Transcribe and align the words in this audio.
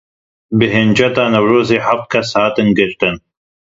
Bi 0.57 0.69
hinceta 0.75 1.23
Newrozê 1.33 1.79
heftê 1.87 2.07
kes 2.11 2.29
hatin 2.39 2.69
girtin. 2.77 3.15